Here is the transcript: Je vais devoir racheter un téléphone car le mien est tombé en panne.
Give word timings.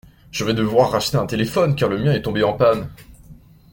Je 0.31 0.43
vais 0.43 0.55
devoir 0.55 0.89
racheter 0.89 1.17
un 1.17 1.27
téléphone 1.27 1.75
car 1.75 1.87
le 1.87 1.99
mien 1.99 2.11
est 2.13 2.23
tombé 2.23 2.41
en 2.41 2.53
panne. 2.53 2.89